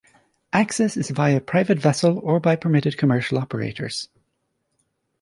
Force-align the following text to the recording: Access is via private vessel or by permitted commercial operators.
Access 0.51 0.97
is 0.97 1.11
via 1.11 1.39
private 1.39 1.77
vessel 1.77 2.17
or 2.23 2.39
by 2.39 2.55
permitted 2.55 2.97
commercial 2.97 3.37
operators. 3.37 4.09